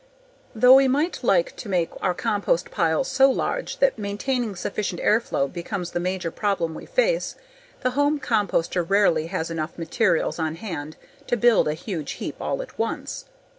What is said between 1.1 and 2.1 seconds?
like to make